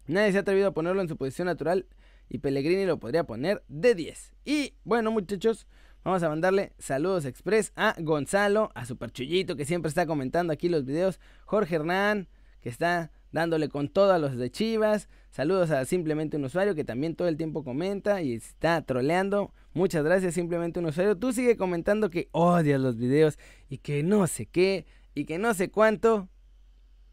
Nadie 0.08 0.32
se 0.32 0.38
ha 0.38 0.40
atrevido 0.40 0.68
a 0.68 0.72
ponerlo 0.72 1.02
en 1.02 1.08
su 1.08 1.18
posición 1.18 1.46
natural 1.46 1.86
y 2.30 2.38
Pellegrini 2.38 2.86
lo 2.86 2.98
podría 2.98 3.24
poner 3.24 3.62
de 3.68 3.94
10. 3.94 4.32
Y 4.46 4.74
bueno, 4.82 5.10
muchachos, 5.10 5.66
vamos 6.02 6.22
a 6.22 6.30
mandarle 6.30 6.72
saludos 6.78 7.26
express 7.26 7.72
a 7.76 7.94
Gonzalo, 7.98 8.70
a 8.74 8.86
Superchullito 8.86 9.54
que 9.54 9.66
siempre 9.66 9.90
está 9.90 10.06
comentando 10.06 10.50
aquí 10.52 10.70
los 10.70 10.86
videos, 10.86 11.20
Jorge 11.44 11.76
Hernán 11.76 12.28
que 12.60 12.70
está 12.70 13.12
dándole 13.32 13.68
con 13.68 13.90
todo 13.90 14.18
los 14.18 14.36
de 14.36 14.50
Chivas. 14.50 15.10
Saludos 15.30 15.70
a 15.70 15.84
simplemente 15.84 16.38
un 16.38 16.44
usuario 16.46 16.74
que 16.74 16.84
también 16.84 17.14
todo 17.14 17.28
el 17.28 17.36
tiempo 17.36 17.62
comenta 17.62 18.22
y 18.22 18.32
está 18.32 18.80
troleando. 18.82 19.52
Muchas 19.74 20.02
gracias, 20.02 20.34
simplemente 20.34 20.80
un 20.80 20.86
usuario. 20.86 21.18
Tú 21.18 21.32
sigue 21.32 21.58
comentando 21.58 22.08
que 22.08 22.28
odias 22.32 22.80
los 22.80 22.96
videos 22.96 23.38
y 23.68 23.78
que 23.78 24.02
no 24.02 24.26
sé 24.26 24.46
qué 24.46 24.86
y 25.18 25.24
que 25.24 25.38
no 25.38 25.54
sé 25.54 25.70
cuánto. 25.70 26.28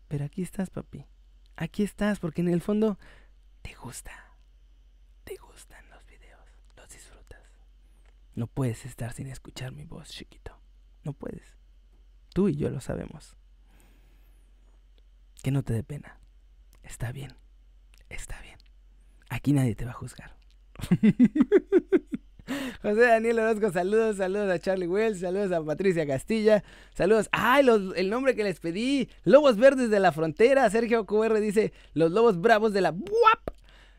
Pero 0.07 0.25
aquí 0.25 0.41
estás, 0.41 0.69
papi 0.69 1.05
aquí 1.55 1.83
estás 1.83 2.19
porque 2.19 2.41
en 2.41 2.49
el 2.49 2.61
fondo 2.61 2.99
te 3.61 3.73
gusta. 3.75 4.11
Te 5.23 5.35
gustan 5.37 5.89
los 5.89 6.05
videos, 6.05 6.47
los 6.75 6.89
disfrutas. 6.89 7.41
No 8.35 8.47
puedes 8.47 8.85
estar 8.85 9.13
sin 9.13 9.27
escuchar 9.27 9.71
mi 9.71 9.85
voz, 9.85 10.09
chiquito. 10.09 10.59
No 11.03 11.13
puedes. 11.13 11.57
Tú 12.33 12.49
y 12.49 12.55
yo 12.55 12.69
lo 12.69 12.81
sabemos. 12.81 13.37
Que 15.41 15.51
no 15.51 15.63
te 15.63 15.73
dé 15.73 15.83
pena. 15.83 16.19
Está 16.83 17.11
bien. 17.11 17.35
Está 18.09 18.41
bien. 18.41 18.57
Aquí 19.29 19.53
nadie 19.53 19.75
te 19.75 19.85
va 19.85 19.91
a 19.91 19.95
juzgar. 19.95 20.37
José 22.81 23.01
Daniel 23.01 23.39
Orozco, 23.39 23.71
saludos, 23.71 24.17
saludos 24.17 24.51
a 24.51 24.59
Charlie 24.59 24.87
Wells, 24.87 25.19
saludos 25.19 25.51
a 25.51 25.63
Patricia 25.63 26.05
Castilla, 26.05 26.63
saludos. 26.93 27.27
¡Ay, 27.31 27.65
el 27.95 28.09
nombre 28.09 28.35
que 28.35 28.43
les 28.43 28.59
pedí! 28.59 29.09
Lobos 29.23 29.57
Verdes 29.57 29.89
de 29.89 29.99
la 29.99 30.11
Frontera. 30.11 30.69
Sergio 30.69 31.05
QR 31.05 31.39
dice 31.39 31.73
los 31.93 32.11
Lobos 32.11 32.39
Bravos 32.39 32.73
de 32.73 32.81
la 32.81 32.91
BUAP. 32.91 33.49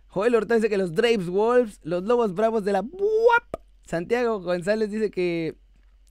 Joel 0.06 0.34
Horta 0.34 0.54
dice 0.54 0.68
que 0.68 0.78
los 0.78 0.94
Drapes 0.94 1.28
Wolves, 1.28 1.80
los 1.82 2.04
Lobos 2.04 2.34
Bravos 2.34 2.64
de 2.64 2.72
la 2.72 2.82
BUAP. 2.82 3.56
Santiago 3.84 4.40
González 4.40 4.90
dice 4.90 5.10
que 5.10 5.56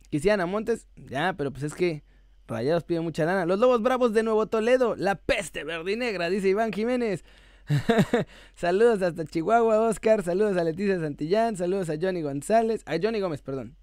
quisieran 0.10 0.42
a 0.42 0.46
Montes. 0.46 0.88
Ya, 0.96 1.34
pero 1.38 1.52
pues 1.52 1.64
es 1.64 1.74
que 1.74 2.04
Rayados 2.48 2.84
pide 2.84 3.00
mucha 3.00 3.26
lana. 3.26 3.46
Los 3.46 3.60
Lobos 3.60 3.82
Bravos 3.82 4.14
de 4.14 4.24
Nuevo 4.24 4.48
Toledo, 4.48 4.96
la 4.98 5.16
peste 5.16 5.64
verdinegra, 5.64 6.30
dice 6.30 6.50
Iván 6.50 6.74
Jiménez. 6.74 7.24
saludos 8.56 9.02
hasta 9.02 9.26
Chihuahua, 9.26 9.82
Oscar. 9.82 10.24
Saludos 10.24 10.58
a 10.58 10.64
Leticia 10.64 11.00
Santillán. 11.00 11.58
Saludos 11.58 11.90
a 11.90 11.96
Johnny 12.00 12.22
González. 12.22 12.84
A 12.86 12.98
Johnny 13.02 13.20
Gómez, 13.20 13.42
perdón. 13.42 13.76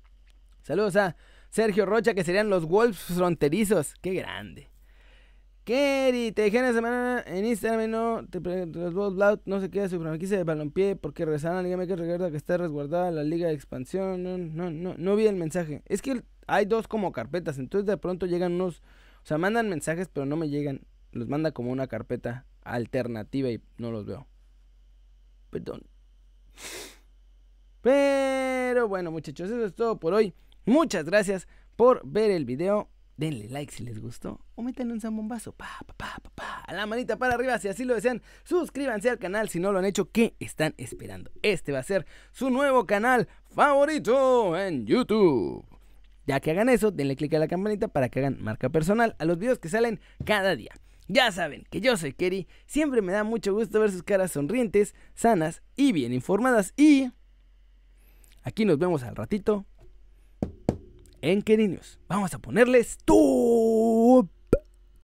Saludos 0.62 0.96
a 0.96 1.16
Sergio 1.50 1.86
Rocha, 1.86 2.14
que 2.14 2.24
serían 2.24 2.48
los 2.48 2.64
Wolves 2.64 2.98
fronterizos. 2.98 3.94
Qué 4.00 4.14
grande. 4.14 4.72
Kerry, 5.64 6.32
te 6.32 6.42
dejé 6.42 6.58
una 6.58 6.72
semana 6.72 7.22
en 7.24 7.44
Instagram 7.44 7.88
no, 7.88 8.26
te, 8.28 8.40
los 8.66 8.94
no 9.46 9.60
se 9.60 9.70
queda 9.70 9.88
su 9.88 10.00
franquicia 10.00 10.36
de 10.36 10.42
balompié 10.42 10.96
porque 10.96 11.24
regresaron 11.24 11.58
a 11.58 11.62
la 11.62 11.68
Liga 11.68 11.94
recuerda 11.94 12.32
que 12.32 12.36
está 12.36 12.56
resguardada 12.56 13.12
la 13.12 13.22
Liga 13.22 13.46
de 13.46 13.54
Expansión. 13.54 14.24
No, 14.24 14.38
no, 14.38 14.94
no 14.96 15.16
vi 15.16 15.28
el 15.28 15.36
mensaje. 15.36 15.82
Es 15.86 16.02
que 16.02 16.24
hay 16.48 16.64
dos 16.64 16.88
como 16.88 17.12
carpetas, 17.12 17.58
entonces 17.58 17.86
de 17.86 17.96
pronto 17.96 18.26
llegan 18.26 18.54
unos, 18.54 18.80
o 19.22 19.26
sea, 19.26 19.38
mandan 19.38 19.68
mensajes 19.68 20.08
pero 20.12 20.26
no 20.26 20.36
me 20.36 20.48
llegan. 20.48 20.80
Los 21.12 21.28
manda 21.28 21.52
como 21.52 21.70
una 21.70 21.86
carpeta 21.86 22.46
alternativa 22.62 23.50
y 23.50 23.60
no 23.76 23.90
los 23.90 24.06
veo. 24.06 24.26
Perdón. 25.50 25.82
Pero 27.82 28.88
bueno, 28.88 29.10
muchachos, 29.10 29.50
eso 29.50 29.64
es 29.64 29.74
todo 29.74 29.98
por 29.98 30.14
hoy. 30.14 30.34
Muchas 30.64 31.04
gracias 31.04 31.48
por 31.76 32.00
ver 32.04 32.30
el 32.30 32.44
video. 32.44 32.88
denle 33.16 33.48
like 33.48 33.72
si 33.72 33.84
les 33.84 34.00
gustó 34.00 34.40
o 34.54 34.62
métanle 34.62 34.94
un 34.94 35.00
zambombazo. 35.00 35.52
Pa, 35.52 35.66
pa, 35.86 35.94
pa, 35.94 36.16
pa, 36.22 36.30
pa, 36.34 36.60
a 36.66 36.72
la 36.72 36.86
manita 36.86 37.16
para 37.16 37.34
arriba 37.34 37.58
si 37.58 37.68
así 37.68 37.84
lo 37.84 37.94
desean. 37.94 38.22
Suscríbanse 38.44 39.10
al 39.10 39.18
canal 39.18 39.48
si 39.48 39.60
no 39.60 39.72
lo 39.72 39.78
han 39.78 39.84
hecho. 39.84 40.10
¿Qué 40.10 40.34
están 40.40 40.74
esperando? 40.78 41.30
Este 41.42 41.72
va 41.72 41.80
a 41.80 41.84
ser 41.84 42.06
su 42.32 42.50
nuevo 42.50 42.86
canal 42.86 43.28
favorito 43.50 44.58
en 44.58 44.86
YouTube. 44.86 45.64
Ya 46.26 46.40
que 46.40 46.52
hagan 46.52 46.68
eso, 46.68 46.92
denle 46.92 47.16
click 47.16 47.34
a 47.34 47.38
la 47.38 47.48
campanita 47.48 47.88
para 47.88 48.08
que 48.08 48.20
hagan 48.20 48.40
marca 48.40 48.70
personal 48.70 49.16
a 49.18 49.24
los 49.24 49.38
videos 49.38 49.58
que 49.58 49.68
salen 49.68 50.00
cada 50.24 50.54
día. 50.54 50.72
Ya 51.12 51.30
saben 51.30 51.66
que 51.68 51.82
yo 51.82 51.98
soy 51.98 52.14
Kerry, 52.14 52.48
siempre 52.64 53.02
me 53.02 53.12
da 53.12 53.22
mucho 53.22 53.52
gusto 53.52 53.78
ver 53.80 53.90
sus 53.90 54.02
caras 54.02 54.32
sonrientes, 54.32 54.94
sanas 55.14 55.62
y 55.76 55.92
bien 55.92 56.14
informadas 56.14 56.72
y... 56.74 57.10
Aquí 58.42 58.64
nos 58.64 58.78
vemos 58.78 59.02
al 59.02 59.14
ratito 59.14 59.66
en 61.20 61.42
Kerry 61.42 61.68
News. 61.68 62.00
Vamos 62.08 62.32
a 62.32 62.38
ponerles 62.38 62.96
tu 63.04 64.26